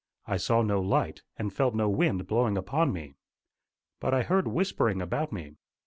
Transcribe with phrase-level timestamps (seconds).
[0.25, 3.13] I saw no light, and felt no wind blowing upon me.
[3.99, 5.57] But I heard whispering about me.